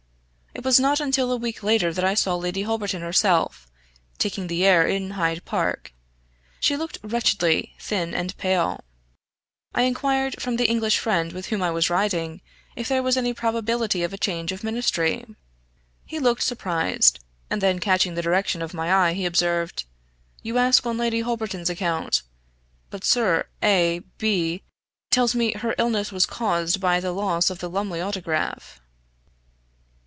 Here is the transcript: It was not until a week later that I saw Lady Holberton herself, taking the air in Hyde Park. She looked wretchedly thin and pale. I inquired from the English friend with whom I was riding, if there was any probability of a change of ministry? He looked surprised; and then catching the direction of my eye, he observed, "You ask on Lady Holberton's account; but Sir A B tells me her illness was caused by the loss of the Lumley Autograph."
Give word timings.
It 0.53 0.65
was 0.65 0.81
not 0.81 0.99
until 0.99 1.31
a 1.31 1.37
week 1.37 1.63
later 1.63 1.93
that 1.93 2.03
I 2.03 2.13
saw 2.13 2.35
Lady 2.35 2.63
Holberton 2.63 3.01
herself, 3.01 3.67
taking 4.19 4.45
the 4.47 4.65
air 4.65 4.85
in 4.85 5.11
Hyde 5.11 5.45
Park. 5.45 5.93
She 6.59 6.75
looked 6.75 6.97
wretchedly 7.01 7.73
thin 7.79 8.13
and 8.13 8.35
pale. 8.37 8.83
I 9.73 9.83
inquired 9.83 10.41
from 10.41 10.57
the 10.57 10.67
English 10.69 10.99
friend 10.99 11.31
with 11.31 11.47
whom 11.47 11.63
I 11.63 11.71
was 11.71 11.89
riding, 11.89 12.41
if 12.75 12.89
there 12.89 13.01
was 13.01 13.15
any 13.15 13.33
probability 13.33 14.03
of 14.03 14.11
a 14.11 14.17
change 14.17 14.51
of 14.51 14.63
ministry? 14.63 15.23
He 16.05 16.19
looked 16.19 16.43
surprised; 16.43 17.19
and 17.49 17.61
then 17.61 17.79
catching 17.79 18.15
the 18.15 18.21
direction 18.21 18.61
of 18.61 18.73
my 18.73 18.93
eye, 18.93 19.13
he 19.13 19.25
observed, 19.25 19.85
"You 20.43 20.57
ask 20.57 20.85
on 20.85 20.97
Lady 20.97 21.21
Holberton's 21.21 21.69
account; 21.69 22.23
but 22.89 23.05
Sir 23.05 23.47
A 23.63 23.99
B 24.17 24.63
tells 25.11 25.33
me 25.33 25.53
her 25.53 25.73
illness 25.77 26.11
was 26.11 26.25
caused 26.25 26.81
by 26.81 26.99
the 26.99 27.13
loss 27.13 27.49
of 27.49 27.59
the 27.59 27.69
Lumley 27.69 28.01
Autograph." 28.01 28.79